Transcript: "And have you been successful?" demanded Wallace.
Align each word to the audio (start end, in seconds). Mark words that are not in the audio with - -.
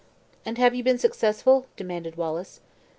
"And 0.47 0.57
have 0.57 0.73
you 0.73 0.83
been 0.83 0.97
successful?" 0.97 1.67
demanded 1.77 2.15
Wallace. 2.17 2.59